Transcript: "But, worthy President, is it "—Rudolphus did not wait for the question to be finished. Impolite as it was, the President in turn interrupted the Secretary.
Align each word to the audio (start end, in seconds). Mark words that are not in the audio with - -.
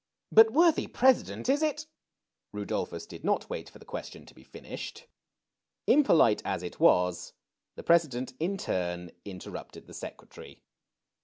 "But, 0.31 0.51
worthy 0.51 0.87
President, 0.87 1.47
is 1.47 1.61
it 1.61 1.85
"—Rudolphus 2.55 3.05
did 3.07 3.23
not 3.23 3.51
wait 3.51 3.69
for 3.69 3.77
the 3.77 3.85
question 3.85 4.25
to 4.25 4.33
be 4.33 4.43
finished. 4.43 5.05
Impolite 5.85 6.41
as 6.43 6.63
it 6.63 6.79
was, 6.79 7.33
the 7.75 7.83
President 7.83 8.33
in 8.39 8.57
turn 8.57 9.11
interrupted 9.25 9.85
the 9.85 9.93
Secretary. 9.93 10.63